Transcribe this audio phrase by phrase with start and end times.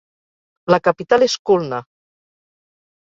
[0.75, 1.83] La capital és Khulna.